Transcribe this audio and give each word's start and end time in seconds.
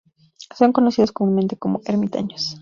Son 0.57 0.71
conocidos 0.73 1.11
comúnmente 1.17 1.59
como 1.59 1.81
ermitaños. 1.85 2.55